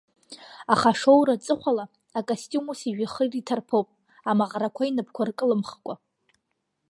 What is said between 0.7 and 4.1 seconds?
Аха ашоура аҵыхәала, акостиум ус ижәҩахыр иҭарԥоуп,